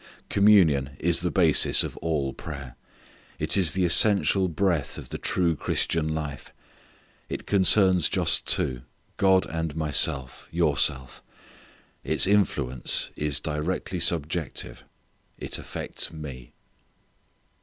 Communion 0.29 0.97
is 0.97 1.19
the 1.19 1.29
basis 1.29 1.83
of 1.83 1.95
all 1.97 2.33
prayer. 2.33 2.75
It 3.37 3.55
is 3.55 3.73
the 3.73 3.85
essential 3.85 4.47
breath 4.47 4.97
of 4.97 5.09
the 5.09 5.19
true 5.19 5.55
Christian 5.55 6.07
life. 6.07 6.51
It 7.29 7.45
concerns 7.45 8.09
just 8.09 8.47
two, 8.47 8.81
God 9.17 9.45
and 9.45 9.75
myself, 9.75 10.47
yourself. 10.49 11.21
Its 12.03 12.25
influence 12.25 13.11
is 13.15 13.39
directly 13.39 13.99
subjective. 13.99 14.83
_It 15.39 15.59
affects 15.59 16.11
me. 16.11 16.53